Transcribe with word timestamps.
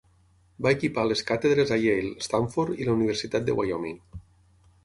Va 0.65 0.71
equipar 0.77 1.03
les 1.09 1.21
càtedres 1.27 1.73
a 1.75 1.77
Yale, 1.83 2.15
Stanford, 2.29 2.73
i 2.85 2.89
la 2.89 2.97
Universitat 2.97 3.47
de 3.51 3.59
Wyoming. 3.61 4.05